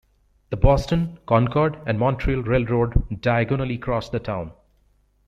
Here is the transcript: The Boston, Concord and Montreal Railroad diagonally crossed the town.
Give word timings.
The 0.49 0.57
Boston, 0.57 1.19
Concord 1.27 1.77
and 1.85 1.99
Montreal 1.99 2.41
Railroad 2.41 3.21
diagonally 3.21 3.77
crossed 3.77 4.11
the 4.11 4.19
town. 4.19 4.51